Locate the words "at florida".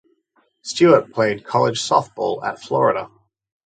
2.43-3.07